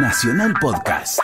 [0.00, 1.18] Nacional Podcast.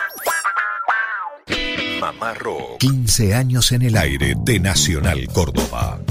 [2.01, 2.77] Mamá Rock.
[2.79, 6.01] 15 años en el aire de Nacional Córdoba.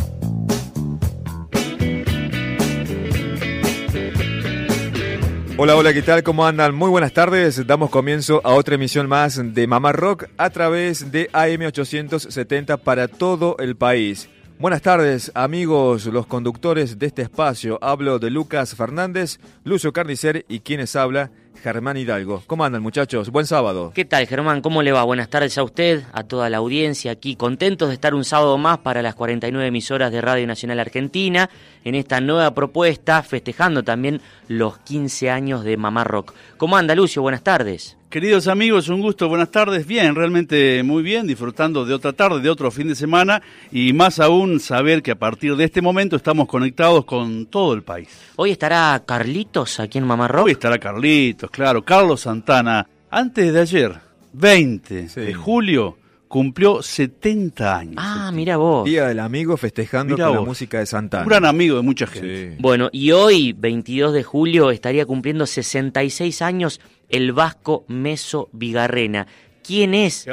[5.58, 6.22] Hola, hola, ¿qué tal?
[6.22, 6.74] ¿Cómo andan?
[6.74, 7.66] Muy buenas tardes.
[7.66, 13.56] Damos comienzo a otra emisión más de Mamá Rock a través de AM870 para todo
[13.58, 14.30] el país.
[14.58, 17.78] Buenas tardes, amigos, los conductores de este espacio.
[17.82, 21.32] Hablo de Lucas Fernández, Lucio Carnicer y quienes habla,
[21.64, 22.42] Germán Hidalgo.
[22.46, 23.30] ¿Cómo andan, muchachos?
[23.30, 23.90] Buen sábado.
[23.94, 24.60] ¿Qué tal, Germán?
[24.60, 25.02] ¿Cómo le va?
[25.02, 27.36] Buenas tardes a usted, a toda la audiencia aquí.
[27.36, 31.48] Contentos de estar un sábado más para las 49 emisoras de Radio Nacional Argentina
[31.82, 36.34] en esta nueva propuesta, festejando también los 15 años de Mamá Rock.
[36.58, 37.22] ¿Cómo anda, Lucio?
[37.22, 37.96] Buenas tardes.
[38.14, 39.88] Queridos amigos, un gusto, buenas tardes.
[39.88, 44.20] Bien, realmente muy bien, disfrutando de otra tarde, de otro fin de semana y más
[44.20, 48.08] aún saber que a partir de este momento estamos conectados con todo el país.
[48.36, 50.44] Hoy estará Carlitos aquí en Mamá Rock.
[50.44, 52.86] Hoy estará Carlitos, claro, Carlos Santana.
[53.10, 53.94] Antes de ayer,
[54.32, 57.94] 20 de julio, cumplió 70 años.
[57.98, 58.84] Ah, mira vos.
[58.84, 61.24] Día del amigo festejando con la música de Santana.
[61.24, 62.56] Un gran amigo de mucha gente.
[62.58, 69.26] Bueno, y hoy, 22 de julio, estaría cumpliendo 66 años el vasco Meso Vigarrena.
[69.62, 70.26] ¿Quién es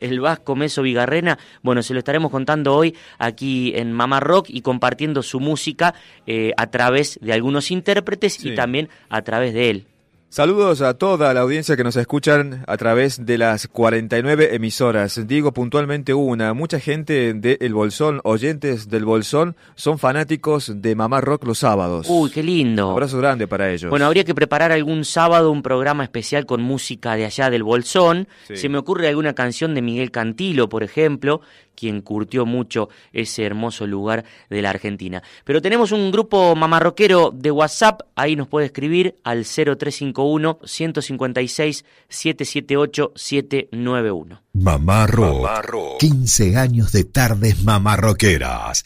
[0.00, 1.38] el vasco Meso Vigarrena?
[1.62, 5.94] Bueno, se lo estaremos contando hoy aquí en Mamá Rock y compartiendo su música
[6.26, 9.86] eh, a través de algunos intérpretes y también a través de él.
[10.32, 15.26] Saludos a toda la audiencia que nos escuchan a través de las 49 emisoras.
[15.26, 21.20] Digo puntualmente una, mucha gente de El Bolsón, oyentes del Bolsón, son fanáticos de Mamá
[21.20, 22.06] Rock los sábados.
[22.08, 22.86] Uy, qué lindo.
[22.86, 23.90] Un abrazo grande para ellos.
[23.90, 28.26] Bueno, habría que preparar algún sábado un programa especial con música de allá del Bolsón.
[28.54, 31.42] Se me ocurre alguna canción de Miguel Cantilo, por ejemplo,
[31.82, 35.20] quien curtió mucho ese hermoso lugar de la Argentina.
[35.42, 43.12] Pero tenemos un grupo mamarroquero de WhatsApp, ahí nos puede escribir al 0351 156 778
[43.16, 44.42] 791.
[44.52, 48.84] Mamá Rock, 15 años de tardes mamarroqueras.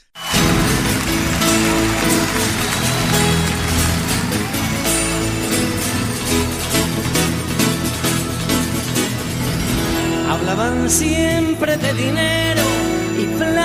[10.30, 12.65] Hablaban siempre de dinero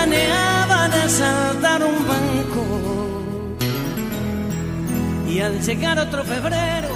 [0.01, 2.63] planeaban asaltar un banco.
[5.29, 6.89] Y al llegar otro febrero,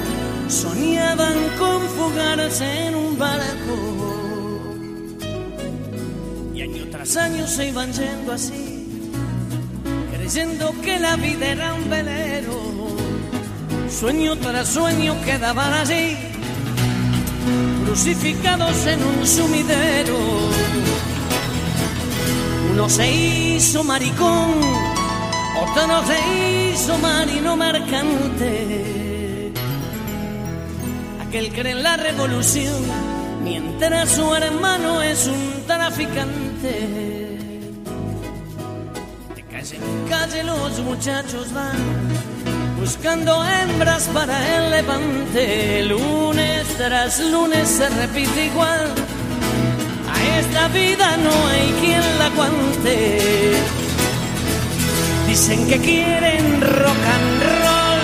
[0.47, 3.75] soñaban con fugarse en un barco.
[6.53, 9.11] Y año tras año se iban yendo así,
[10.11, 12.55] creyendo que la vida era un velero.
[13.89, 16.17] Sueño tras sueño quedaban allí,
[17.85, 20.45] crucificados en un sumidero
[22.75, 24.59] uno se hizo maricón,
[25.61, 29.53] otro se hizo marino mercante.
[31.25, 32.75] Aquel cree en la revolución,
[33.43, 36.73] mientras su hermano es un traficante.
[39.35, 41.77] De calle en calle los muchachos van
[42.77, 45.83] buscando hembras para el levante.
[45.83, 48.93] Lunes tras lunes se repite igual
[50.39, 53.53] esta vida no hay quien la aguante.
[55.27, 58.01] Dicen que quieren rock and roll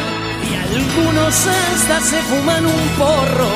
[0.50, 3.52] y algunos hasta se fuman un porro.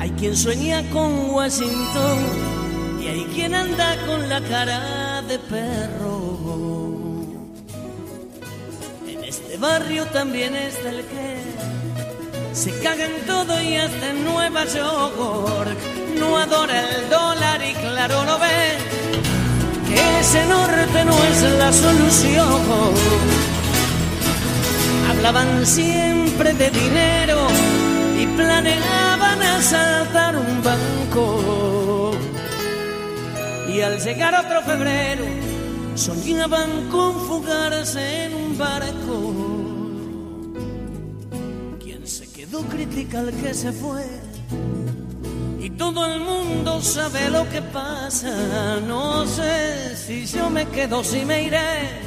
[0.00, 2.18] Hay quien sueña con Washington
[3.00, 6.12] y hay quien anda con la cara de perro.
[9.06, 11.81] En este barrio también está el que
[12.52, 15.78] se caga en todo y hasta Nueva York.
[16.18, 18.78] No adora el dólar y claro no ve
[19.88, 22.94] que ese norte no es la solución.
[25.10, 27.48] Hablaban siempre de dinero
[28.20, 32.12] y planeaban asaltar un banco.
[33.68, 35.24] Y al llegar otro febrero,
[35.94, 39.51] soñaban con fugarse en un barco
[42.60, 44.04] critica al que se fue
[45.58, 48.80] y todo el mundo sabe lo que pasa.
[48.86, 52.02] No sé si yo me quedo, si me iré.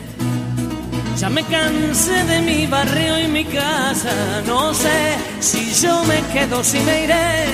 [1.18, 4.14] Ya me cansé de mi barrio y mi casa.
[4.46, 7.46] No sé si yo me quedo, si me iré.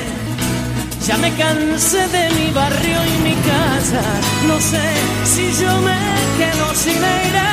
[1.07, 4.01] Ya me cansé de mi barrio y mi casa.
[4.47, 4.85] No sé
[5.23, 5.99] si yo me
[6.39, 7.51] quedo, si me iré.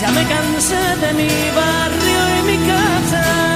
[0.00, 3.53] Ya me cansé de mi barrio y mi casa.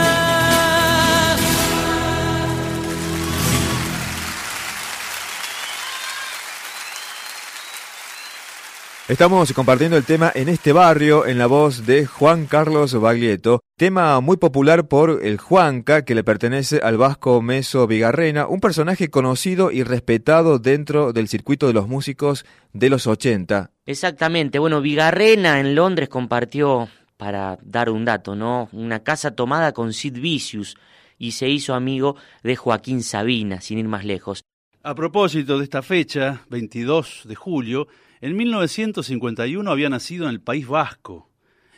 [9.09, 13.61] Estamos compartiendo el tema en este barrio en la voz de Juan Carlos Baglietto.
[13.79, 19.09] Tema muy popular por el Juanca, que le pertenece al vasco Meso Vigarrena, un personaje
[19.09, 22.45] conocido y respetado dentro del circuito de los músicos
[22.75, 23.71] de los 80.
[23.87, 28.69] Exactamente, bueno, Vigarrena en Londres compartió, para dar un dato, ¿no?
[28.73, 30.77] Una casa tomada con Sid Vicious
[31.17, 34.43] y se hizo amigo de Joaquín Sabina, sin ir más lejos.
[34.83, 37.89] A propósito de esta fecha, 22 de julio,
[38.21, 41.29] en 1951 había nacido en el País Vasco.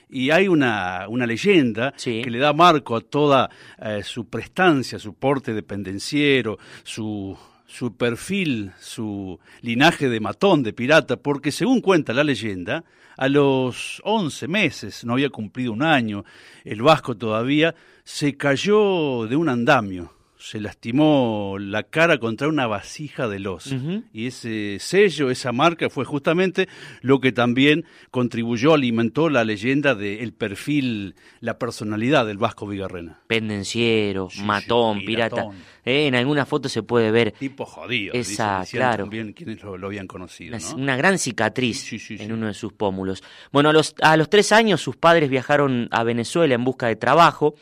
[0.09, 3.49] Y hay una, una leyenda que le da marco a toda
[3.81, 11.17] eh, su prestancia, su porte dependenciero, su, su perfil, su linaje de matón, de pirata,
[11.17, 12.83] porque según cuenta la leyenda,
[13.17, 16.25] a los 11 meses, no había cumplido un año,
[16.65, 23.29] el vasco todavía, se cayó de un andamio se lastimó la cara contra una vasija
[23.29, 23.75] de los.
[24.13, 26.69] Y ese sello, esa marca, fue justamente
[27.03, 33.21] lo que también contribuyó, alimentó la leyenda del perfil, la personalidad del Vasco Vigarrena.
[33.27, 35.49] Pendenciero, matón, pirata.
[35.85, 37.33] Eh, en alguna foto se puede ver.
[37.33, 38.15] Tipo jodido.
[38.15, 39.05] Esa, claro.
[39.05, 40.57] También quienes lo, habían conocido.
[40.75, 43.23] Una gran cicatriz en uno de sus pómulos.
[43.53, 46.97] Bueno, a los, a los tres años sus padres viajaron a Venezuela en busca de
[46.97, 47.55] trabajo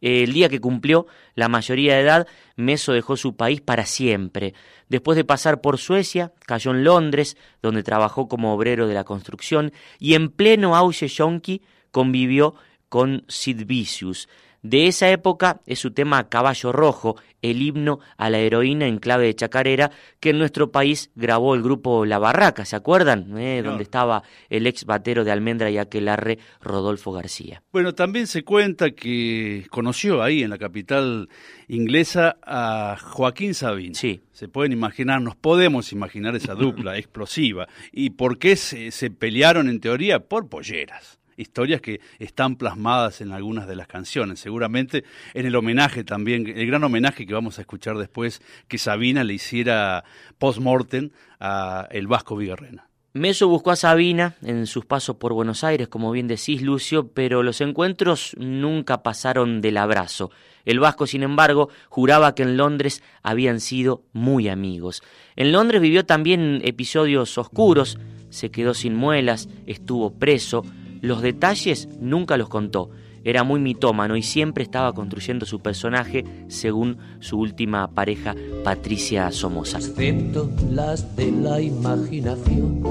[0.00, 2.26] el día que cumplió la mayoría de edad,
[2.56, 4.54] Meso dejó su país para siempre.
[4.88, 9.72] Después de pasar por Suecia, cayó en Londres, donde trabajó como obrero de la construcción,
[9.98, 12.54] y en pleno auge yonki convivió
[12.88, 14.28] con Sid Vicious.
[14.62, 19.26] De esa época es su tema Caballo Rojo, el himno a la heroína en clave
[19.26, 23.38] de chacarera que en nuestro país grabó el grupo La Barraca, ¿se acuerdan?
[23.38, 27.62] Eh, donde estaba el ex batero de Almendra y Aquelarre, Rodolfo García.
[27.72, 31.28] Bueno, también se cuenta que conoció ahí en la capital
[31.68, 33.94] inglesa a Joaquín Sabín.
[33.94, 34.22] Sí.
[34.32, 37.68] Se pueden imaginar, nos podemos imaginar esa dupla explosiva.
[37.92, 40.20] ¿Y por qué se, se pelearon en teoría?
[40.20, 44.40] Por polleras historias que están plasmadas en algunas de las canciones.
[44.40, 45.04] Seguramente
[45.34, 49.34] en el homenaje también, el gran homenaje que vamos a escuchar después que Sabina le
[49.34, 50.04] hiciera
[50.38, 51.10] post-mortem
[51.40, 52.88] a el Vasco Vigarrena.
[53.16, 57.42] Meso buscó a Sabina en sus pasos por Buenos Aires, como bien decís, Lucio, pero
[57.42, 60.30] los encuentros nunca pasaron del abrazo.
[60.66, 65.02] El vasco, sin embargo, juraba que en Londres habían sido muy amigos.
[65.34, 67.98] En Londres vivió también episodios oscuros,
[68.28, 70.66] se quedó sin muelas, estuvo preso,
[71.06, 72.90] los detalles nunca los contó.
[73.24, 79.78] Era muy mitómano y siempre estaba construyendo su personaje según su última pareja, Patricia Somoza.
[79.78, 82.82] Excepto las de la imaginación.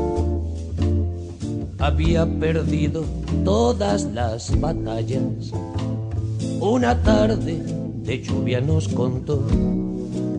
[1.78, 3.06] Había perdido
[3.44, 5.52] todas las batallas.
[6.60, 7.62] Una tarde
[8.04, 9.46] de lluvia nos contó,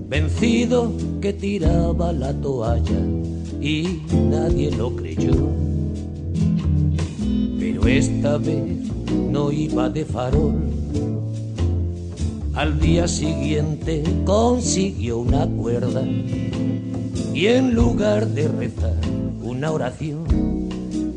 [0.08, 3.00] vencido que tiraba la toalla
[3.60, 5.66] y nadie lo creyó
[7.88, 8.90] esta vez
[9.30, 10.54] no iba de farol.
[12.54, 16.02] Al día siguiente consiguió una cuerda
[17.34, 18.96] y en lugar de rezar
[19.42, 20.24] una oración,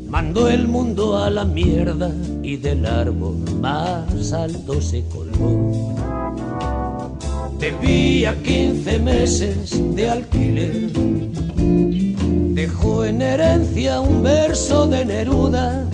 [0.08, 2.12] mandó el mundo a la mierda
[2.42, 5.94] y del árbol más alto se colgó.
[7.58, 10.90] Debía 15 meses de alquiler,
[12.54, 15.86] dejó en herencia un verso de Neruda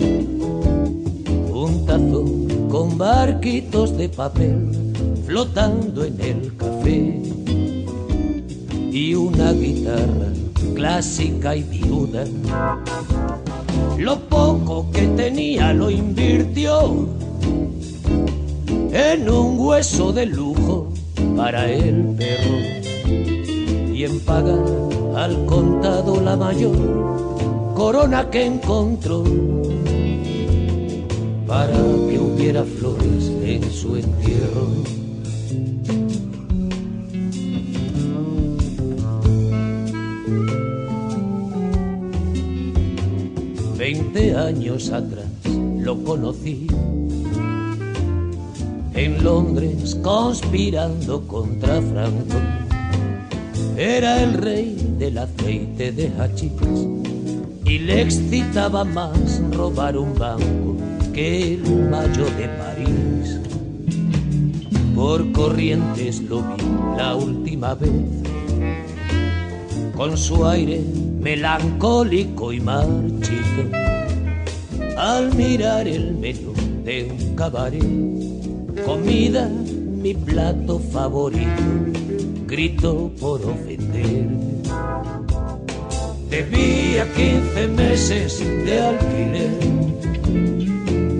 [2.69, 4.71] con barquitos de papel
[5.25, 7.21] flotando en el café
[8.91, 10.31] y una guitarra
[10.73, 12.23] clásica y viuda.
[13.97, 17.07] Lo poco que tenía lo invirtió
[18.91, 20.87] en un hueso de lujo
[21.35, 22.57] para el perro
[23.93, 24.59] y en pagar
[25.15, 29.23] al contado la mayor corona que encontró
[31.47, 31.77] para
[32.09, 34.67] que hubiera flores en su entierro.
[43.77, 45.25] Veinte años atrás
[45.79, 46.67] lo conocí
[48.93, 52.37] en Londres conspirando contra Franco.
[53.77, 56.51] Era el rey del aceite de hachís
[57.63, 60.76] y le excitaba más robar un banco
[61.17, 63.39] el mayo de París.
[64.93, 66.63] Por corrientes lo vi
[66.95, 67.91] la última vez,
[69.95, 70.79] con su aire
[71.19, 73.63] melancólico y marchito,
[74.95, 77.83] al mirar el menú de un cabaret,
[78.85, 81.63] comida mi plato favorito,
[82.45, 84.27] grito por ofender.
[86.29, 89.77] Debía 15 meses de alquiler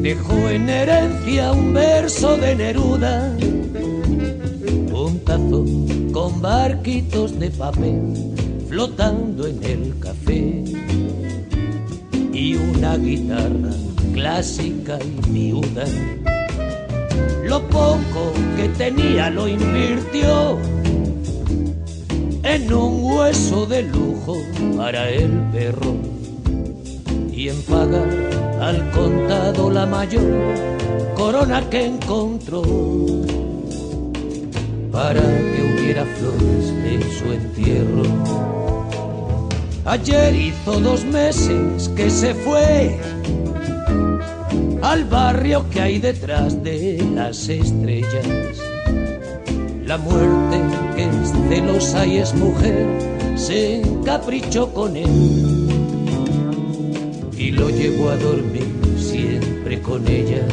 [0.08, 3.30] dejó en herencia un verso de Neruda,
[4.94, 8.14] un tazón con barquitos de papel
[8.70, 10.64] flotando en el café
[12.32, 13.74] y una guitarra
[14.14, 15.84] clásica y viuda.
[17.44, 20.58] Lo poco que tenía lo invirtió
[22.44, 24.38] en un hueso de lujo
[24.78, 26.17] para el perro
[27.38, 28.10] y en pagar
[28.60, 30.24] al contado la mayor
[31.16, 32.64] corona que encontró
[34.92, 38.04] para que hubiera flores en su entierro.
[39.86, 42.98] Ayer hizo dos meses que se fue
[44.82, 48.58] al barrio que hay detrás de las estrellas.
[49.86, 50.60] La muerte
[50.96, 52.88] que es celosa y es mujer
[53.36, 55.67] se encaprichó con él
[57.48, 60.46] y lo llevó a dormir siempre con ella.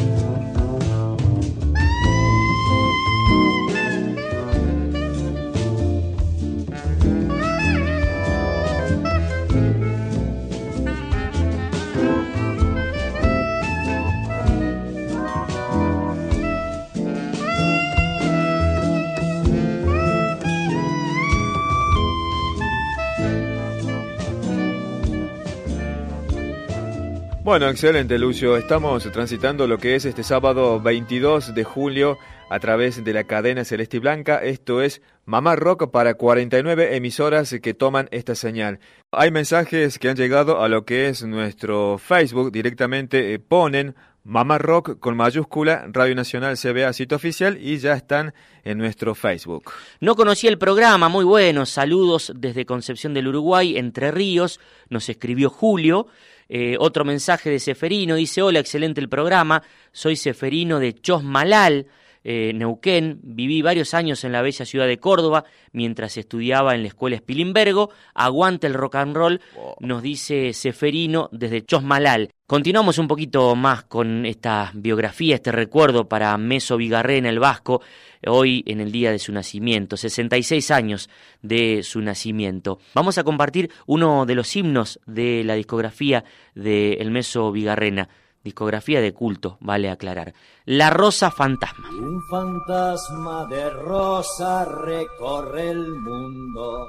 [27.45, 28.57] Bueno, excelente Lucio.
[28.57, 32.17] Estamos transitando lo que es este sábado 22 de julio
[32.49, 34.39] a través de la cadena Celeste y Blanca.
[34.39, 38.81] Esto es Mamá Rock para 49 emisoras que toman esta señal.
[39.13, 42.51] Hay mensajes que han llegado a lo que es nuestro Facebook.
[42.51, 48.33] Directamente eh, ponen Mamá Rock con mayúscula, Radio Nacional CBA Sitio Oficial y ya están
[48.65, 49.71] en nuestro Facebook.
[50.01, 51.67] No conocí el programa, muy bueno.
[51.67, 54.61] Saludos desde Concepción del Uruguay, Entre Ríos.
[54.89, 56.07] Nos escribió Julio.
[56.49, 61.87] Eh, otro mensaje de Seferino dice, hola, excelente el programa, soy Seferino de Chosmalal,
[62.25, 66.89] eh, Neuquén, viví varios años en la bella ciudad de Córdoba mientras estudiaba en la
[66.89, 69.41] escuela Spilimbergo, aguante el rock and roll,
[69.81, 72.31] nos dice Seferino desde Chosmalal.
[72.47, 77.83] Continuamos un poquito más con esta biografía, este recuerdo para Meso Vigarrena, el vasco,
[78.27, 81.11] hoy en el día de su nacimiento, 66 años
[81.43, 82.79] de su nacimiento.
[82.95, 88.09] Vamos a compartir uno de los himnos de la discografía de El Meso Vigarrena,
[88.45, 90.35] discografía de culto, vale aclarar.
[90.65, 91.89] La Rosa Fantasma.
[91.91, 96.89] Un fantasma de rosa recorre el mundo.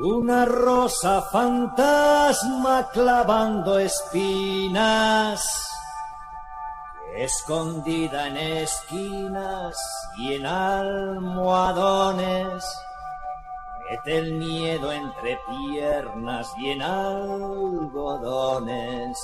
[0.00, 5.72] Una rosa fantasma clavando espinas
[7.16, 9.76] escondida en esquinas
[10.18, 12.64] y en almohadones,
[13.90, 19.18] mete el miedo entre piernas y en algodones.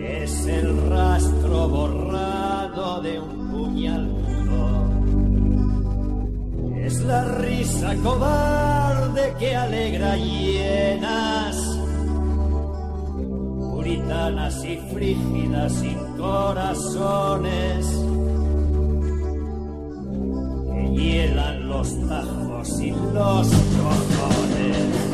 [0.00, 4.10] Es el rastro borrado de un puñal
[6.82, 11.80] Es la risa cobarde que alegra llenas
[13.80, 17.86] puritanas y frígidas sin corazones
[20.72, 25.09] que hielan los tajos y los cojones.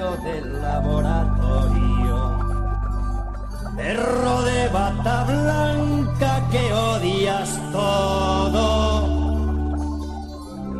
[0.00, 2.16] del laboratorio.
[3.76, 8.70] Perro de bata blanca que odias todo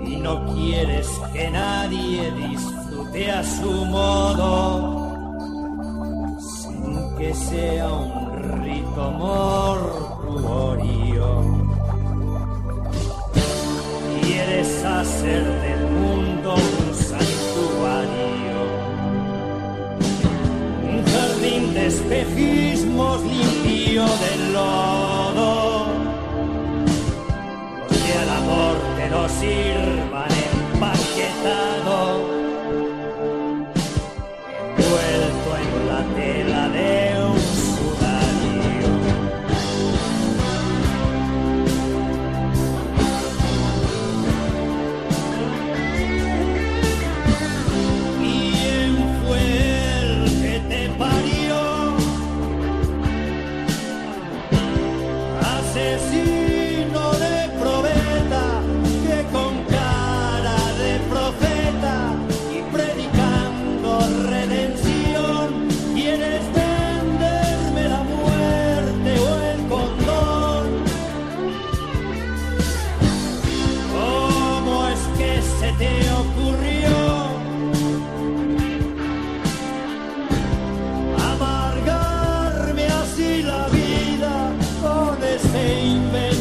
[0.07, 5.11] y no quieres que nadie disfrute a su modo
[6.41, 10.61] sin que sea un rito mortuorio.
[14.23, 15.70] Quieres hacerte
[21.91, 25.87] espejismos limpio del lodo.
[27.89, 31.80] Los que al amor te lo sirvan empaquetado.
[85.71, 86.40] baby.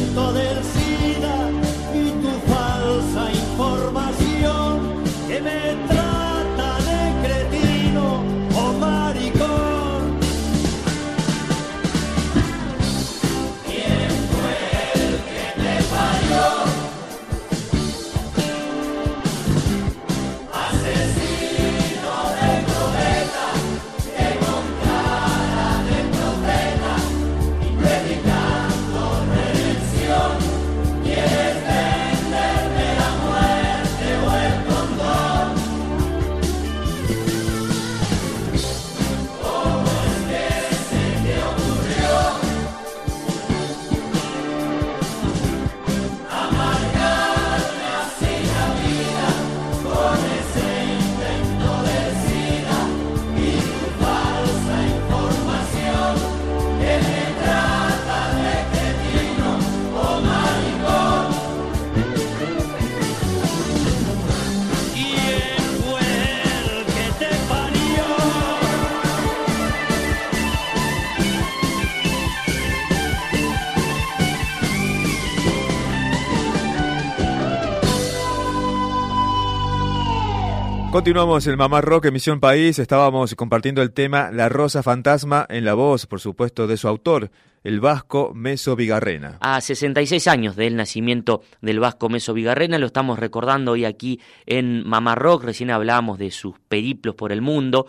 [81.00, 82.78] Continuamos en Mamá Rock, emisión país.
[82.78, 87.30] Estábamos compartiendo el tema La Rosa Fantasma en la voz, por supuesto, de su autor,
[87.64, 89.38] el vasco Meso Vigarrena.
[89.40, 94.86] A 66 años del nacimiento del vasco Meso Vigarrena, lo estamos recordando hoy aquí en
[94.86, 95.44] Mamá Rock.
[95.44, 97.86] Recién hablábamos de sus periplos por el mundo.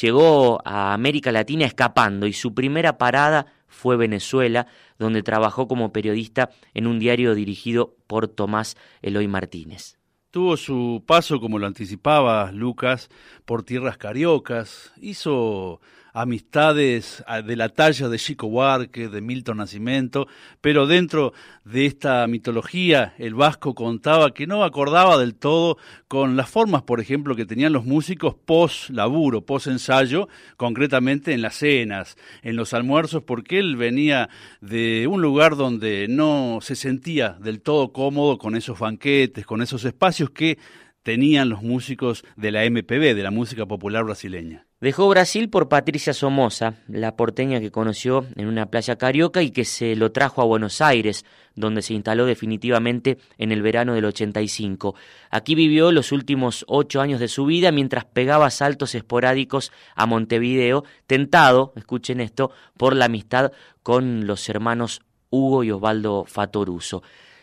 [0.00, 6.48] Llegó a América Latina escapando y su primera parada fue Venezuela, donde trabajó como periodista
[6.72, 9.98] en un diario dirigido por Tomás Eloy Martínez.
[10.34, 13.08] Tuvo su paso, como lo anticipaba Lucas,
[13.44, 15.80] por tierras cariocas, hizo
[16.14, 20.28] amistades ah, de la talla de Chico Buarque, de Milton Nascimento,
[20.60, 26.48] pero dentro de esta mitología el vasco contaba que no acordaba del todo con las
[26.48, 32.16] formas, por ejemplo, que tenían los músicos post laburo, post ensayo, concretamente en las cenas,
[32.42, 37.92] en los almuerzos, porque él venía de un lugar donde no se sentía del todo
[37.92, 40.58] cómodo con esos banquetes, con esos espacios que
[41.02, 44.66] tenían los músicos de la MPB, de la música popular brasileña.
[44.84, 49.64] Dejó Brasil por Patricia Somoza, la porteña que conoció en una playa carioca y que
[49.64, 54.94] se lo trajo a Buenos Aires, donde se instaló definitivamente en el verano del 85.
[55.30, 60.84] Aquí vivió los últimos ocho años de su vida mientras pegaba saltos esporádicos a Montevideo,
[61.06, 67.02] tentado, escuchen esto, por la amistad con los hermanos Hugo y Osvaldo Fatoruso.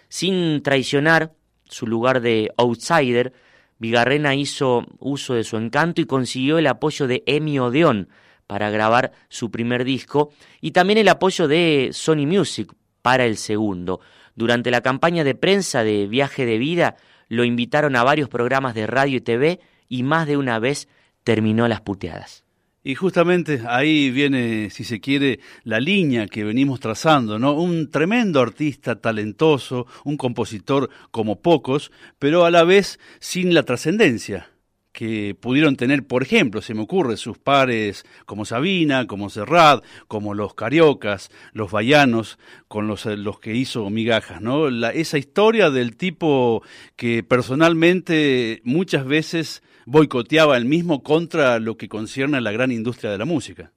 [0.10, 1.32] Sin traicionar
[1.68, 3.34] su lugar de outsider,
[3.82, 8.10] Vigarrena hizo uso de su encanto y consiguió el apoyo de Emi Odeon
[8.46, 14.00] para grabar su primer disco y también el apoyo de Sony Music para el segundo.
[14.36, 16.96] Durante la campaña de prensa de Viaje de Vida
[17.28, 20.88] lo invitaron a varios programas de radio y TV y más de una vez
[21.24, 22.44] terminó las puteadas.
[22.84, 27.54] Y justamente ahí viene, si se quiere, la línea que venimos trazando, ¿no?
[27.54, 34.48] Un tremendo artista talentoso, un compositor como pocos, pero a la vez sin la trascendencia
[34.92, 40.34] que pudieron tener, por ejemplo, se me ocurre, sus pares como Sabina, como Serrat, como
[40.34, 44.70] los cariocas, los vallanos, con los, los que hizo migajas, ¿no?
[44.70, 46.64] La, esa historia del tipo
[46.96, 53.12] que personalmente muchas veces boicoteaba el mismo contra lo que concierne a la gran industria
[53.12, 53.72] de la música.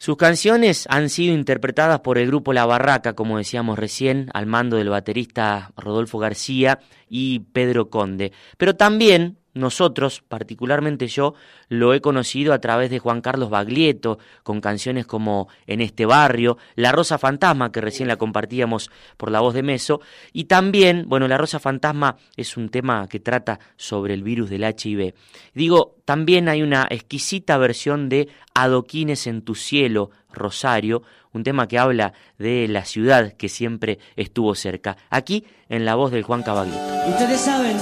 [0.00, 4.76] Sus canciones han sido interpretadas por el grupo La Barraca, como decíamos recién, al mando
[4.76, 8.30] del baterista Rodolfo García y Pedro Conde.
[8.58, 11.34] Pero también nosotros, particularmente yo,
[11.68, 16.56] lo he conocido a través de Juan Carlos Baglietto, con canciones como En este barrio,
[16.76, 20.00] La Rosa Fantasma, que recién la compartíamos por la voz de Meso,
[20.32, 24.64] y también, bueno, La Rosa Fantasma es un tema que trata sobre el virus del
[24.64, 25.14] HIV.
[25.54, 31.78] Digo, también hay una exquisita versión de Adoquines en tu cielo, Rosario, un tema que
[31.78, 34.96] habla de la ciudad que siempre estuvo cerca.
[35.10, 37.10] Aquí, en la voz del Juan Cabaglietto.
[37.10, 37.76] Ustedes saben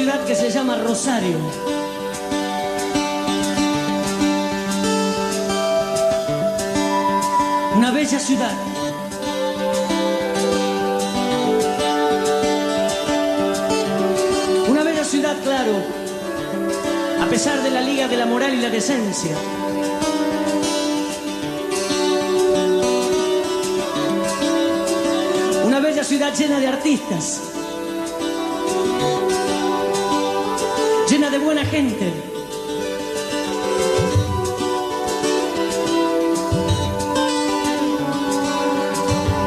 [0.00, 1.36] ciudad que se llama Rosario.
[7.76, 8.54] Una bella ciudad.
[14.70, 15.74] Una bella ciudad, claro,
[17.20, 19.36] a pesar de la liga de la moral y la decencia.
[25.66, 27.50] Una bella ciudad llena de artistas
[31.30, 32.12] de buena gente.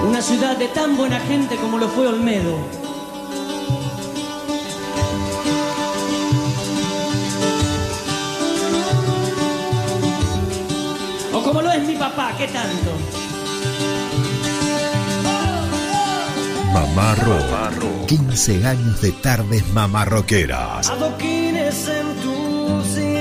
[0.08, 2.56] Una ciudad de tan buena gente como lo fue Olmedo.
[11.34, 12.92] O como lo es mi papá, ¿qué tanto?
[16.74, 17.44] Mamarro.
[18.08, 20.92] 15 años de tardes mamarroqueras.
[21.74, 23.16] En tu cielo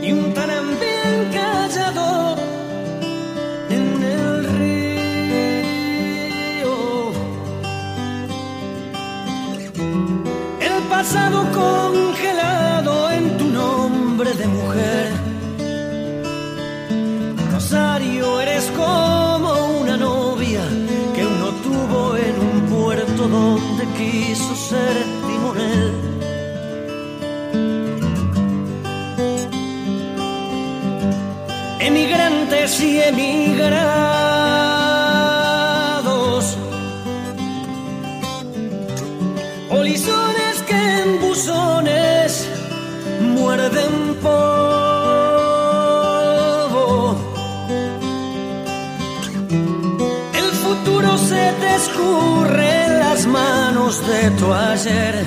[0.00, 0.32] y un
[0.78, 2.36] bien callado
[3.68, 5.50] en el río.
[10.60, 12.05] El pasado congelado
[32.80, 33.76] y emigrados,
[39.70, 42.48] polizones que en buzones
[43.20, 44.36] muerden polvo.
[50.34, 55.24] El futuro se te escurre en las manos de tu ayer.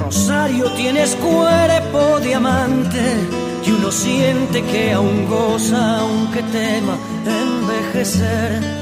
[0.00, 6.96] Rosario, tienes cuerpo diamante y uno siente que aún goza aunque tema
[7.26, 8.79] envejecer.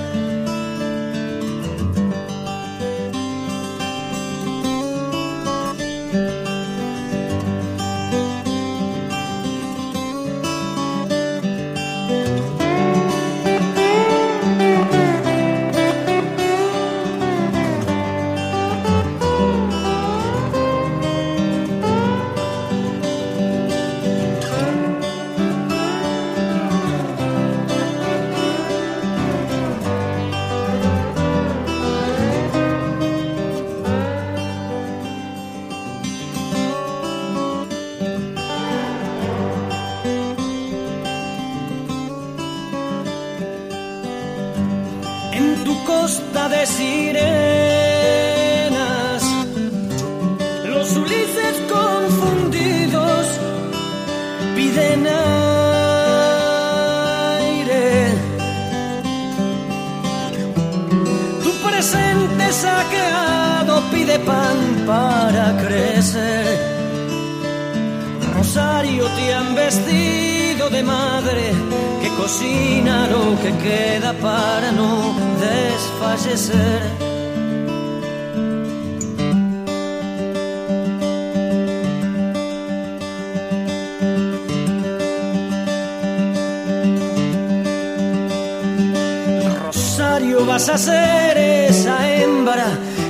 [90.18, 92.66] Rosario vas a ser esa hembra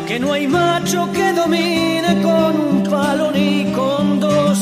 [0.07, 4.59] que no hay macho que domine con un palo ni con dos.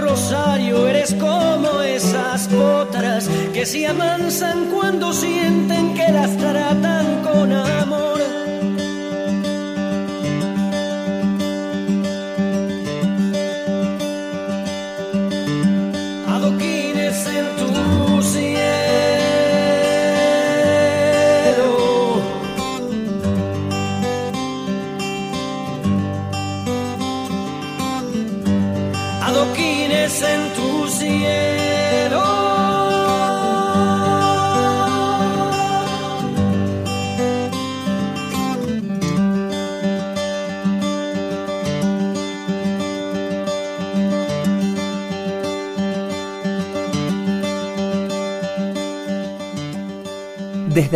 [0.00, 8.05] Rosario, eres como esas potras que se amansan cuando sienten que las tratan con amor.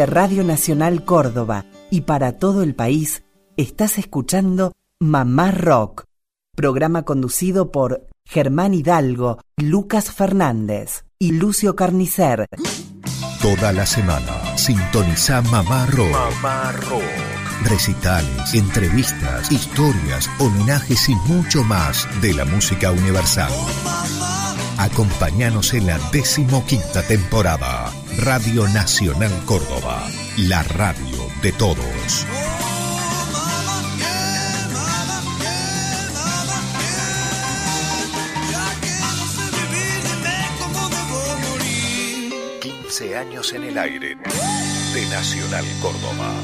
[0.01, 3.23] Desde Radio Nacional Córdoba y para todo el país,
[3.59, 6.05] estás escuchando Mamá Rock,
[6.57, 12.47] programa conducido por Germán Hidalgo, Lucas Fernández y Lucio Carnicer.
[13.43, 16.13] Toda la semana, sintoniza Mamá Rock.
[16.13, 17.69] Mamá Rock.
[17.69, 23.53] Recitales, entrevistas, historias, homenajes y mucho más de la música universal.
[24.79, 27.93] Acompáñanos en la decimoquinta temporada.
[28.23, 30.07] Radio Nacional Córdoba,
[30.37, 32.27] la radio de todos.
[42.61, 46.35] 15 años en el aire de Nacional Córdoba.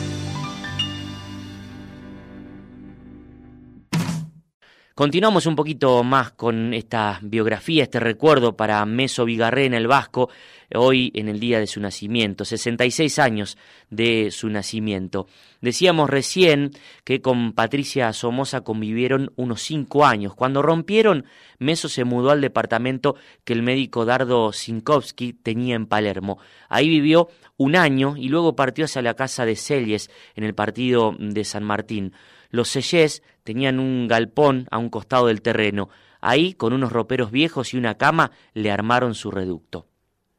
[4.96, 10.30] Continuamos un poquito más con esta biografía, este recuerdo para Meso en el Vasco,
[10.74, 13.56] hoy en el día de su nacimiento, 66 años
[13.90, 15.26] de su nacimiento.
[15.60, 16.72] Decíamos recién
[17.04, 20.34] que con Patricia Somoza convivieron unos cinco años.
[20.34, 21.24] Cuando rompieron,
[21.58, 26.38] Meso se mudó al departamento que el médico Dardo Sinkowski tenía en Palermo.
[26.68, 31.14] Ahí vivió un año y luego partió hacia la casa de Celles en el partido
[31.18, 32.12] de San Martín.
[32.50, 35.88] Los Sellés tenían un galpón a un costado del terreno.
[36.20, 39.86] Ahí, con unos roperos viejos y una cama, le armaron su reducto.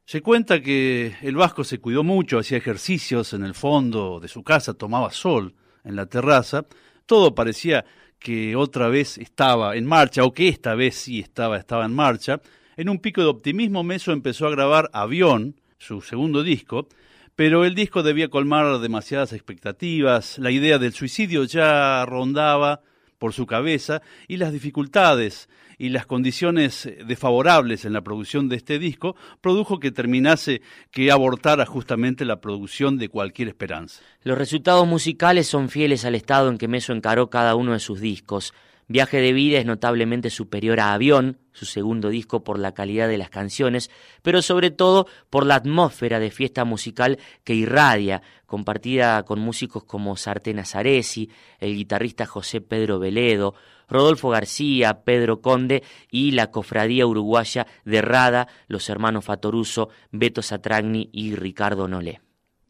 [0.08, 4.42] Se cuenta que el vasco se cuidó mucho, hacía ejercicios en el fondo de su
[4.42, 6.66] casa, tomaba sol en la terraza.
[7.06, 7.84] Todo parecía
[8.18, 12.40] que otra vez estaba en marcha, o que esta vez sí estaba, estaba en marcha.
[12.78, 16.88] En un pico de optimismo, Meso empezó a grabar Avión, su segundo disco,
[17.36, 22.80] pero el disco debía colmar demasiadas expectativas, la idea del suicidio ya rondaba
[23.18, 28.80] por su cabeza y las dificultades y las condiciones desfavorables en la producción de este
[28.80, 30.62] disco produjo que terminase
[30.92, 34.02] que abortara justamente la producción de cualquier esperanza.
[34.24, 38.00] Los resultados musicales son fieles al estado en que Meso encaró cada uno de sus
[38.00, 38.54] discos.
[38.88, 43.18] Viaje de vida es notablemente superior a Avión, su segundo disco por la calidad de
[43.18, 43.90] las canciones,
[44.22, 50.16] pero sobre todo por la atmósfera de fiesta musical que irradia, compartida con músicos como
[50.18, 53.56] Sartén Azaresi, el guitarrista José Pedro Veledo,
[53.90, 61.10] Rodolfo García, Pedro Conde y la cofradía uruguaya de Rada, los hermanos Fatoruso, Beto Satragni
[61.12, 62.22] y Ricardo Nolé.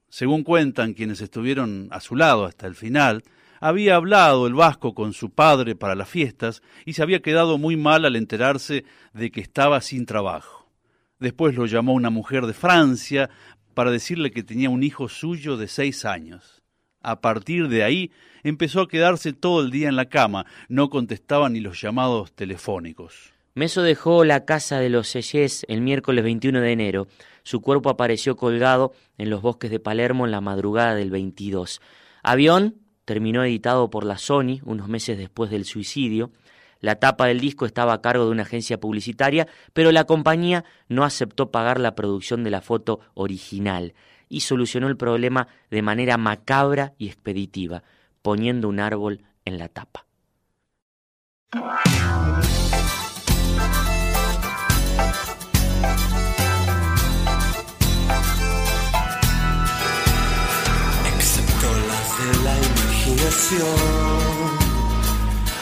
[0.07, 3.23] Según cuentan quienes estuvieron a su lado hasta el final,
[3.59, 7.75] había hablado el vasco con su padre para las fiestas y se había quedado muy
[7.75, 10.69] mal al enterarse de que estaba sin trabajo.
[11.19, 13.29] Después lo llamó una mujer de Francia
[13.73, 16.63] para decirle que tenía un hijo suyo de seis años.
[17.01, 18.11] A partir de ahí
[18.43, 23.33] empezó a quedarse todo el día en la cama, no contestaba ni los llamados telefónicos.
[23.53, 27.07] Meso dejó la casa de los Sellés el miércoles 21 de enero.
[27.41, 31.81] Su cuerpo apareció colgado en los bosques de Palermo en la madrugada del 22.
[32.21, 32.75] Avión
[33.07, 36.29] terminó editado por la Sony unos meses después del suicidio.
[36.81, 41.05] La tapa del disco estaba a cargo de una agencia publicitaria, pero la compañía no
[41.05, 43.93] aceptó pagar la producción de la foto original
[44.27, 47.81] y solucionó el problema de manera macabra y expeditiva,
[48.21, 50.05] poniendo un árbol en la tapa.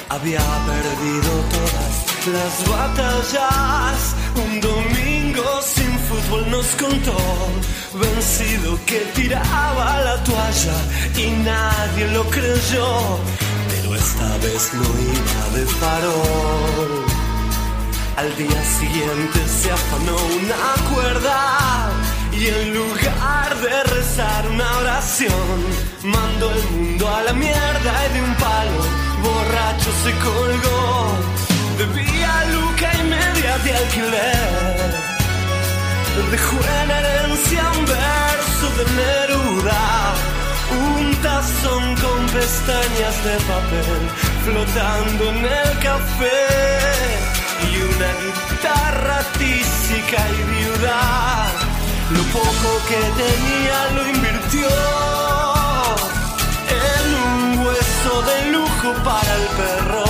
[0.09, 1.93] Había perdido todas
[2.33, 4.15] las batallas.
[4.35, 7.17] Un domingo sin fútbol nos contó,
[7.93, 10.77] vencido que tiraba la toalla
[11.17, 13.19] y nadie lo creyó.
[13.69, 17.05] Pero esta vez no iba de farol.
[18.17, 22.04] Al día siguiente se afanó una cuerda
[22.37, 25.57] y en lugar de rezar una oración,
[26.03, 28.81] mandó el mundo a la mierda y de un palo
[29.23, 31.07] borracho se colgó.
[31.77, 35.05] Debía luca y media de alquiler.
[36.31, 40.13] Dejó en herencia un verso de Neruda,
[40.87, 44.01] un tazón con pestañas de papel
[44.43, 46.41] flotando en el café
[47.69, 51.64] y una guitarra tísica y viuda
[52.11, 54.67] lo poco que tenía lo invirtió
[56.69, 60.05] en un hueso de lujo para el perro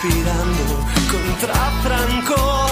[0.00, 0.64] conspirando
[1.10, 2.66] contra Franco.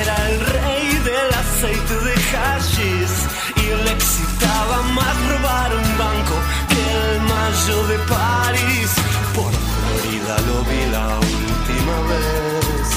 [0.00, 3.12] Era el rey del aceite de hashis
[3.56, 6.34] y le excitaba más robar un banco
[6.68, 8.90] que el mayo de París.
[9.34, 12.88] Por Florida lo vi la última vez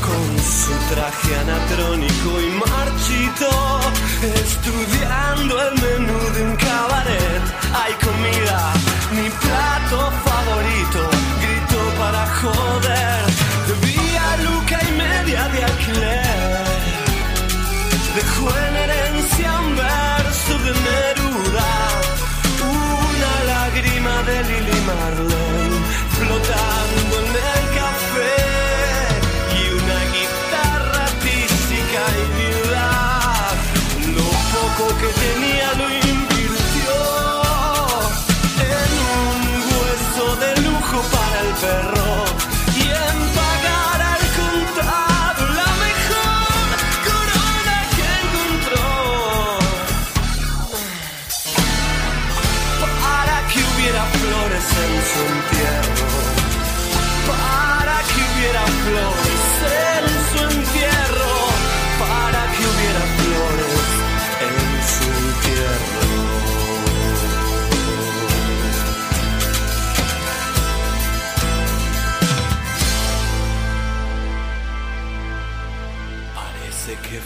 [0.00, 3.50] con su traje anacrónico y marchito,
[4.42, 6.21] estudiando el menú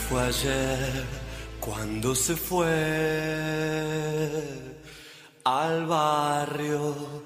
[0.08, 1.04] fue ayer
[1.58, 2.68] cuando se fue
[5.44, 7.24] al barrio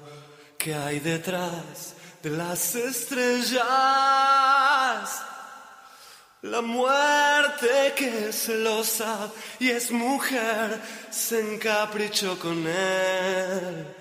[0.57, 3.61] que hay detrás de las estrellas.
[6.41, 13.95] La muerte que es celosa y es mujer se encaprichó con él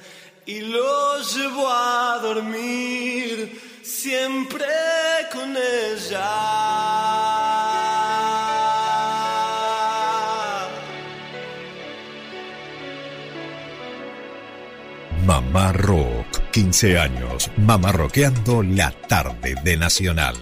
[0.46, 4.64] y lo llevó a dormir siempre
[5.32, 7.39] con ella.
[15.52, 20.36] Mamá Rock, 15 años, Mamá Rockeando la tarde de Nacional.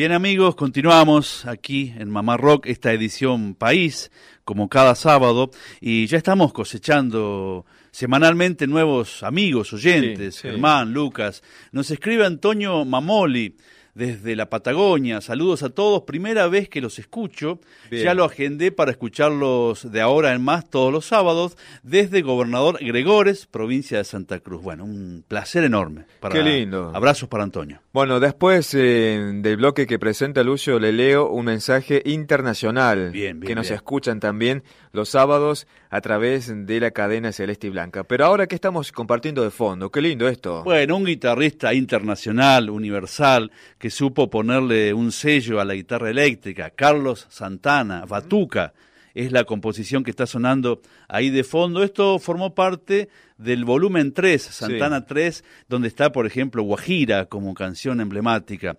[0.00, 4.10] Bien amigos, continuamos aquí en Mamá Rock, esta edición País,
[4.46, 11.42] como cada sábado, y ya estamos cosechando semanalmente nuevos amigos, oyentes, Germán, Lucas.
[11.72, 13.58] Nos escribe Antonio Mamoli,
[13.94, 15.20] desde la Patagonia.
[15.20, 16.02] Saludos a todos.
[16.02, 17.60] Primera vez que los escucho.
[17.90, 23.46] Ya lo agendé para escucharlos de ahora en más todos los sábados desde Gobernador Gregores,
[23.46, 24.62] provincia de Santa Cruz.
[24.62, 26.04] Bueno, un placer enorme.
[26.20, 26.92] Para, Qué lindo.
[26.94, 27.80] Abrazos para Antonio.
[27.92, 33.54] Bueno, después eh, del bloque que presenta Lucio, le leo un mensaje internacional bien, que
[33.54, 34.62] nos escuchan también
[34.92, 38.04] los sábados a través de la cadena Celeste y Blanca.
[38.04, 40.62] Pero ahora que estamos compartiendo de fondo, qué lindo esto.
[40.62, 47.26] Bueno, un guitarrista internacional, universal, que supo ponerle un sello a la guitarra eléctrica, Carlos
[47.30, 48.74] Santana, Batuca,
[49.14, 51.82] es la composición que está sonando ahí de fondo.
[51.82, 53.08] Esto formó parte
[53.38, 58.76] del volumen 3, Santana 3, donde está, por ejemplo, Guajira como canción emblemática.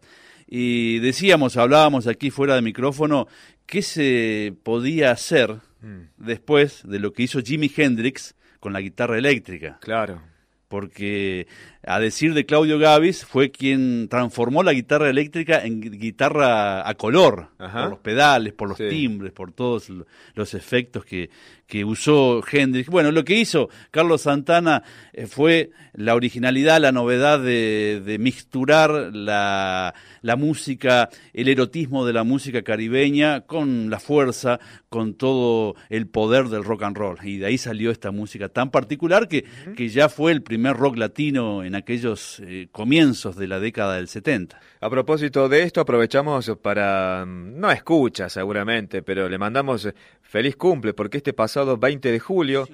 [0.48, 3.28] Y decíamos, hablábamos aquí fuera de micrófono,
[3.66, 6.02] qué se podía hacer mm.
[6.18, 9.80] después de lo que hizo Jimi Hendrix con la guitarra eléctrica.
[9.82, 10.22] Claro.
[10.68, 11.48] Porque
[11.84, 17.50] a decir de Claudio Gavis, fue quien transformó la guitarra eléctrica en guitarra a color,
[17.58, 19.92] por los pedales, por los timbres, por todos
[20.36, 21.30] los efectos que,
[21.72, 22.90] que usó Hendrix.
[22.90, 28.92] Bueno, lo que hizo Carlos Santana eh, fue la originalidad, la novedad de, de mixturar
[29.16, 34.60] la, la, música, el erotismo de la música caribeña con la fuerza,
[34.90, 37.18] con todo el poder del rock and roll.
[37.24, 39.46] Y de ahí salió esta música tan particular que,
[39.78, 43.96] que ya fue el primer rock latino en en aquellos eh, comienzos de la década
[43.96, 44.60] del 70.
[44.82, 50.58] A propósito de esto, aprovechamos para, mm, no escucha seguramente, pero le mandamos eh, feliz
[50.58, 52.68] cumple, porque este pasado 20 de julio,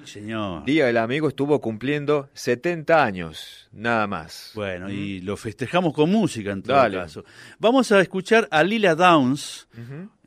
[0.66, 4.50] Día del Amigo, estuvo cumpliendo 70 años, nada más.
[4.56, 7.24] Bueno, y lo festejamos con música en todo caso.
[7.60, 9.68] Vamos a escuchar a Lila Downs,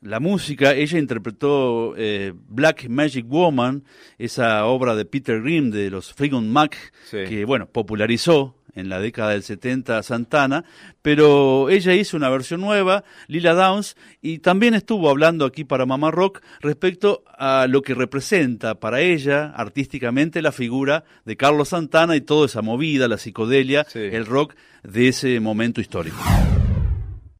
[0.00, 3.84] la música, ella interpretó eh, Black Magic Woman,
[4.18, 6.76] esa obra de Peter Grimm de los Fleetwood Mac,
[7.10, 10.64] que bueno, popularizó en la década del 70 Santana,
[11.02, 16.10] pero ella hizo una versión nueva, Lila Downs, y también estuvo hablando aquí para Mamá
[16.10, 22.20] Rock respecto a lo que representa para ella artísticamente la figura de Carlos Santana y
[22.20, 26.18] toda esa movida, la psicodelia, el rock de ese momento histórico.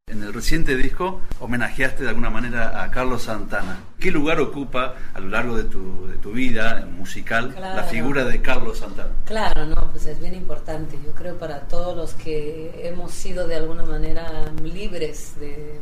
[0.09, 3.79] En el reciente disco homenajeaste de alguna manera a Carlos Santana.
[4.01, 8.43] ¿Qué lugar ocupa a lo largo de tu, de tu vida musical la figura de
[8.43, 9.13] Carlos Santana?
[9.25, 10.99] Claro, no, pues es bien importante.
[11.07, 15.79] Yo creo para todos los que hemos sido de alguna manera libres, de,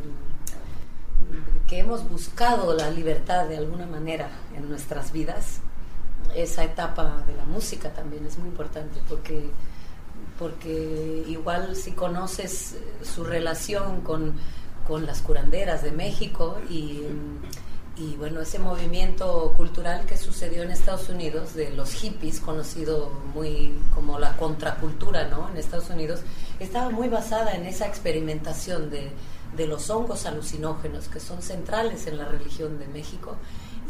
[1.67, 5.61] que hemos buscado la libertad de alguna manera en nuestras vidas,
[6.35, 9.49] esa etapa de la música también es muy importante porque
[10.37, 14.35] porque igual si conoces eh, su relación con,
[15.05, 17.05] las curanderas de México y,
[18.17, 24.19] bueno, ese movimiento cultural que sucedió en Estados Unidos de los hippies, conocido muy como
[24.19, 25.47] la contracultura, ¿no?
[25.47, 26.19] En Estados Unidos,
[26.59, 29.11] estaba muy basada en esa experimentación de,
[29.55, 33.37] de los hongos alucinógenos que son centrales en la religión de México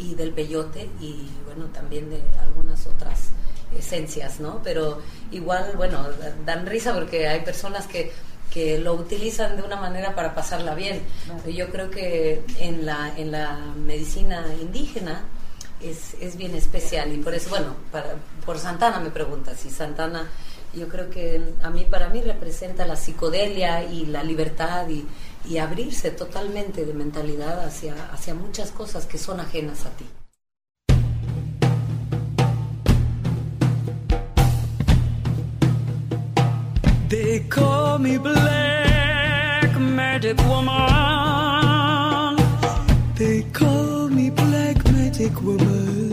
[0.01, 3.29] y del peyote y bueno, también de algunas otras
[3.77, 4.61] esencias, ¿no?
[4.63, 4.99] Pero
[5.31, 6.05] igual, bueno,
[6.45, 8.11] dan risa porque hay personas que,
[8.51, 11.01] que lo utilizan de una manera para pasarla bien.
[11.47, 15.23] Yo creo que en la, en la medicina indígena
[15.81, 20.27] es, es bien especial y por eso, bueno, para, por Santana me pregunta si Santana,
[20.73, 25.05] yo creo que a mí, para mí representa la psicodelia y la libertad y,
[25.49, 30.05] y abrirse totalmente de mentalidad hacia, hacia muchas cosas que son ajenas a ti.
[37.09, 42.37] They call me Black Magic Woman.
[43.15, 46.10] They call me Black Magic Woman.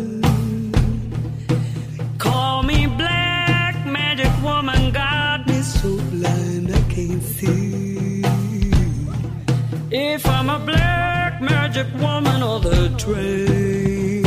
[9.91, 14.23] If I'm a Black Magic Woman or the train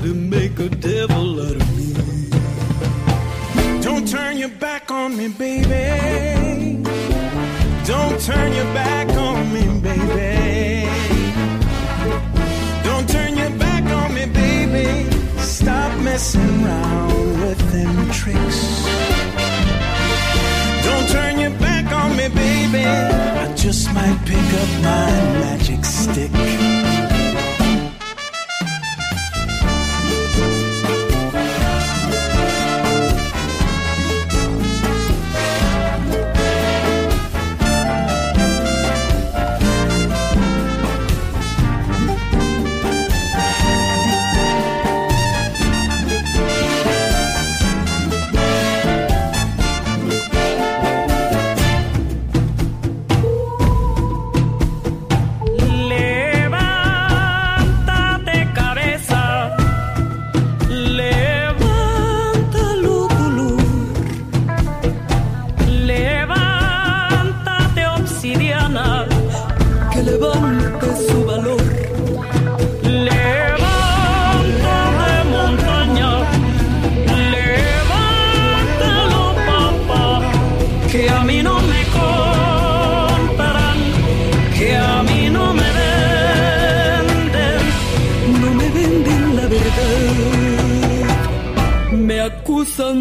[0.00, 1.94] to make a devil out of me.
[3.82, 6.82] Don't turn your back on me, baby.
[7.86, 10.88] Don't turn your back on me, baby.
[12.82, 15.08] Don't turn your back on me, baby.
[15.38, 19.33] Stop messing around with them tricks.
[22.86, 25.10] I just might pick up my
[25.40, 27.13] magic stick.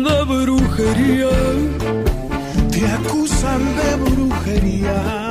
[0.04, 1.30] De brujería.
[2.72, 5.30] Te acusan de brujería.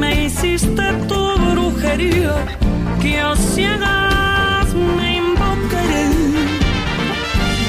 [0.00, 2.34] Me hiciste tu brujería
[3.00, 6.08] que a ciegas me invocaré.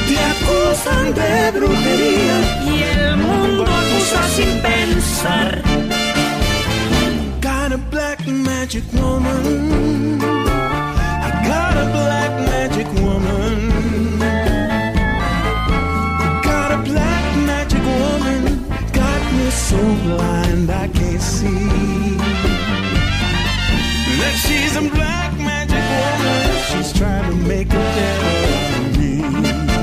[0.07, 2.37] Te acusan de brujería
[2.71, 5.61] y el mundo acusa sin pensar.
[7.41, 10.38] Got a black magic woman.
[19.69, 22.17] So blind I can't see.
[24.19, 26.41] That she's a black magic woman.
[26.69, 28.45] She's trying to make a devil
[28.77, 29.78] of me.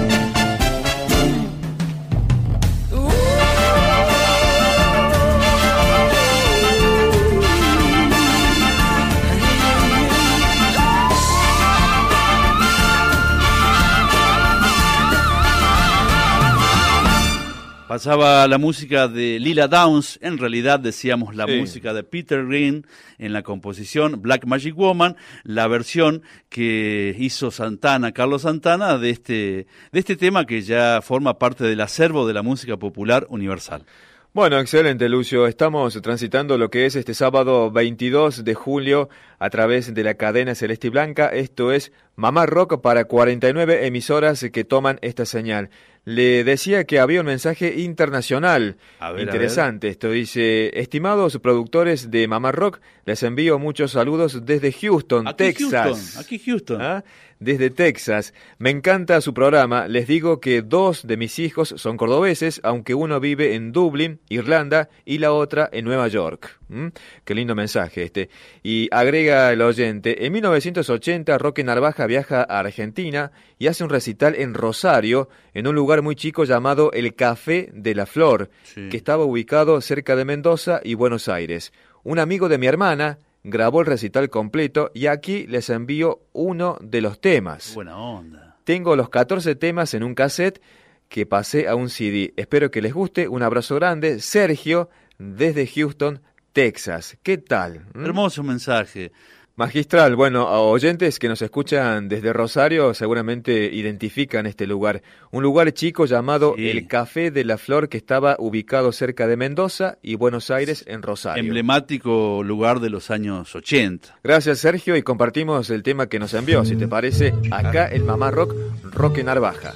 [17.97, 21.57] Pasaba la música de Lila Downs, en realidad decíamos la Sí.
[21.59, 22.87] música de Peter Green
[23.17, 26.21] en la composición Black Magic Woman, la versión
[26.51, 31.81] que hizo Santana, Carlos Santana, de este, de este tema que ya forma parte del
[31.81, 33.87] acervo de la música popular universal.
[34.35, 35.47] Bueno, excelente, Lucio.
[35.47, 40.55] Estamos transitando lo que es este sábado 22 de julio a través de la cadena
[40.55, 41.29] Celeste y Blanca.
[41.29, 45.71] Esto es Mamá Rock para 49 emisoras que toman esta señal.
[46.07, 48.77] Le decía que había un mensaje internacional.
[49.01, 49.89] A ver, a Interesante.
[49.89, 55.73] Esto dice, estimados productores de Mamá Rock, les envío muchos saludos desde Houston, Aquí Texas.
[55.73, 56.81] Houston, aquí Houston.
[56.81, 57.05] ¿Ah?
[57.41, 58.35] Desde Texas.
[58.59, 59.89] Me encanta su programa.
[59.89, 64.89] Les digo que dos de mis hijos son cordobeses, aunque uno vive en Dublín, Irlanda,
[65.05, 66.61] y la otra en Nueva York.
[66.69, 66.89] ¿Mm?
[67.25, 68.29] Qué lindo mensaje este.
[68.63, 74.35] Y agrega el oyente, en 1980 Roque Narvaja viaja a Argentina y hace un recital
[74.35, 78.89] en Rosario, en un lugar muy chico llamado El Café de la Flor, Sí.
[78.89, 81.73] que estaba ubicado cerca de Mendoza y Buenos Aires.
[82.03, 87.01] Un amigo de mi hermana grabó el recital completo y aquí les envío uno de
[87.01, 87.75] los temas.
[87.75, 88.57] Buena onda.
[88.65, 90.61] Tengo los 14 temas en un cassette
[91.09, 92.33] que pasé a un CD.
[92.37, 93.29] Espero que les guste.
[93.29, 94.19] Un abrazo grande.
[94.19, 96.21] Sergio, desde Houston,
[96.57, 97.19] Texas.
[97.23, 97.85] ¿Qué tal?
[97.93, 98.07] ¿Mm?
[98.07, 99.13] Hermoso mensaje.
[99.57, 105.03] Magistral, bueno, a oyentes que nos escuchan desde Rosario seguramente identifican este lugar.
[105.31, 106.71] Un lugar chico llamado Sí.
[106.71, 111.03] El Café de la Flor que estaba ubicado cerca de Mendoza y Buenos Aires en
[111.03, 111.45] Rosario.
[111.45, 114.21] Emblemático lugar de los años 80.
[114.25, 118.31] Gracias Sergio y compartimos el tema que nos envió, si te parece, acá el Mamá
[118.31, 119.75] Rock, Roque Narvaja.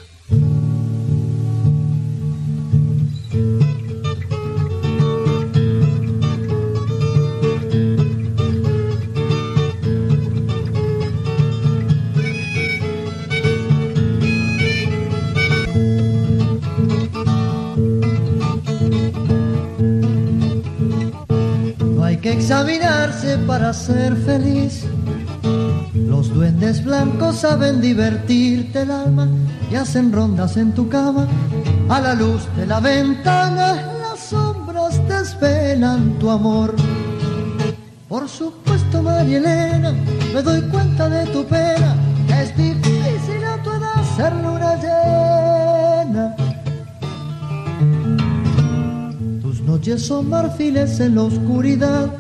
[22.51, 24.85] Examinarse para ser feliz.
[25.95, 29.29] Los duendes blancos saben divertirte el alma
[29.71, 31.29] y hacen rondas en tu cama.
[31.89, 36.75] A la luz de la ventana las sombras desvelan tu amor.
[38.09, 39.93] Por supuesto, María Elena,
[40.35, 41.95] me doy cuenta de tu pena.
[42.37, 46.35] Es difícil a tu edad ser luna llena.
[49.41, 52.11] Tus noches son marfiles en la oscuridad,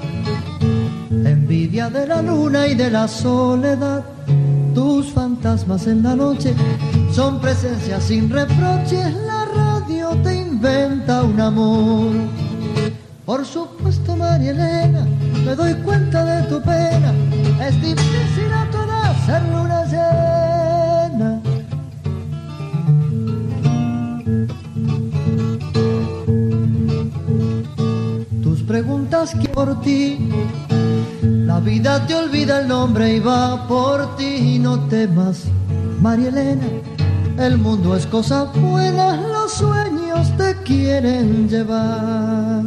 [1.70, 4.04] envidia de la luna y de la soledad.
[4.74, 6.54] Tus fantasmas en la noche
[7.12, 9.14] son presencias sin reproches.
[9.26, 12.12] La radio te inventa un amor.
[13.24, 15.06] Por supuesto, María Elena,
[15.44, 17.14] me doy cuenta de tu pena.
[17.60, 21.40] Es difícil a toda ser luna llena.
[28.42, 30.18] Tus preguntas que por ti,
[31.50, 34.56] la vida te olvida el nombre y va por ti.
[34.60, 35.46] No temas,
[36.00, 36.68] María Elena,
[37.38, 42.62] el mundo es cosa buena, los sueños te quieren llevar.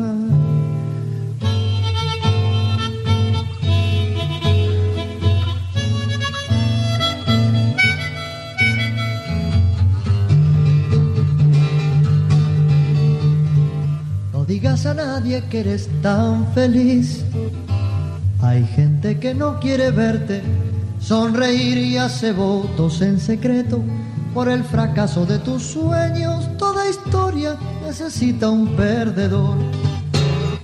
[14.34, 17.24] No digas a nadie que eres tan feliz.
[18.54, 20.44] Hay gente que no quiere verte
[21.00, 23.82] sonreír y hace votos en secreto
[24.32, 26.48] por el fracaso de tus sueños.
[26.60, 29.58] Toda historia necesita un perdedor.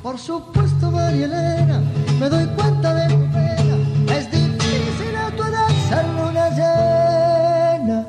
[0.03, 1.81] Por supuesto, María Elena,
[2.19, 3.75] me doy cuenta de mi pena.
[4.15, 8.07] Es difícil a tu edad ser luna llena.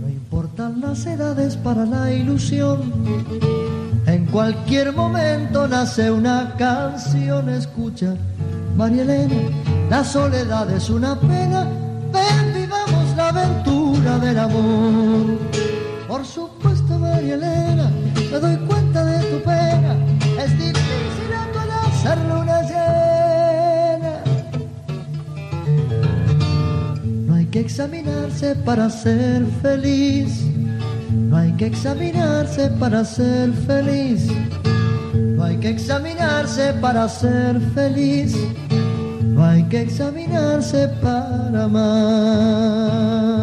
[0.00, 2.92] No importan las edades para la ilusión
[4.32, 8.14] Cualquier momento nace una canción, escucha,
[8.78, 9.34] María Elena,
[9.90, 11.68] la soledad es una pena,
[12.10, 15.38] ven vivamos la aventura del amor.
[16.08, 17.90] Por supuesto, María Elena,
[18.30, 19.96] me doy cuenta de tu pena,
[20.42, 21.30] es difícil
[21.84, 24.14] hacer luna llena.
[27.04, 30.51] No hay que examinarse para ser feliz
[31.52, 34.26] hay que examinarse para ser feliz.
[35.42, 38.34] Hay que examinarse para ser feliz.
[39.38, 43.41] Hay que examinarse para amar.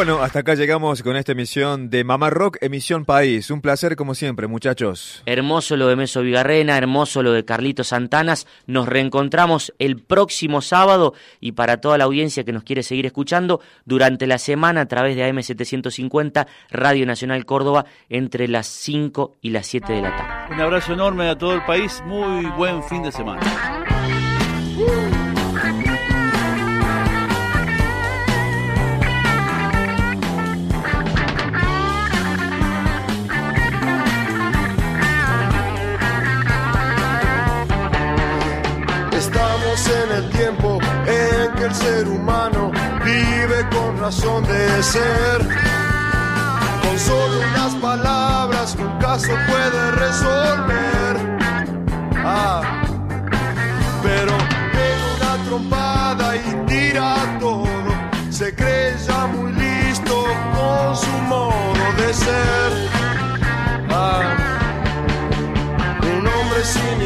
[0.00, 3.50] Bueno, hasta acá llegamos con esta emisión de Mamá Rock, emisión País.
[3.50, 5.22] Un placer como siempre, muchachos.
[5.26, 8.46] Hermoso lo de Meso Vigarrena, hermoso lo de Carlito Santanas.
[8.66, 13.60] Nos reencontramos el próximo sábado y para toda la audiencia que nos quiere seguir escuchando
[13.84, 19.66] durante la semana a través de AM750 Radio Nacional Córdoba entre las 5 y las
[19.66, 20.54] 7 de la tarde.
[20.54, 23.42] Un abrazo enorme a todo el país, muy buen fin de semana.
[39.90, 42.70] En el tiempo en que el ser humano
[43.04, 45.38] vive con razón de ser.
[46.82, 51.38] Con solo unas palabras un caso puede resolver.
[52.24, 52.62] Ah,
[54.02, 57.66] pero en una trompada y tira todo,
[58.30, 59.59] se cree ya muy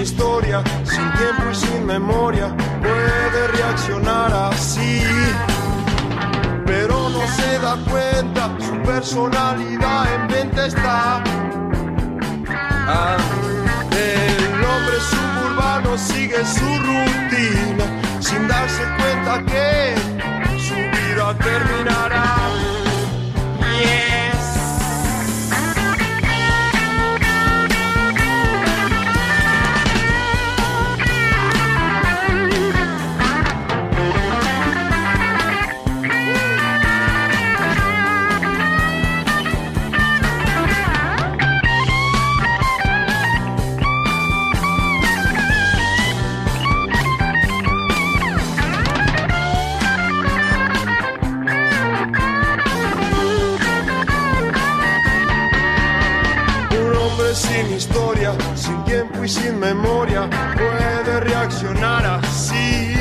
[0.04, 5.02] historia, sin tiempo y sin memoria, puede reaccionar así.
[6.66, 11.24] Pero no se da cuenta, su personalidad en venta está.
[12.86, 13.16] Ah,
[13.92, 17.86] el hombre suburbano sigue su rutina,
[18.20, 19.94] sin darse cuenta que
[20.58, 22.43] su vida terminará.
[59.72, 62.94] Puede reaccionar así.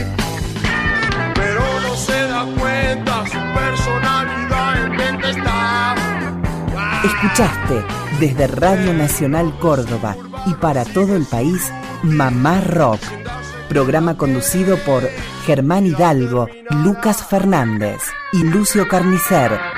[1.36, 5.95] Pero no se da cuenta, su personalidad en mente está.
[7.03, 7.84] Escuchaste
[8.20, 11.72] desde Radio Nacional Córdoba y para todo el país
[12.03, 13.01] Mamá Rock,
[13.68, 15.03] programa conducido por
[15.45, 18.01] Germán Hidalgo, Lucas Fernández
[18.32, 19.72] y Lucio Carnicer.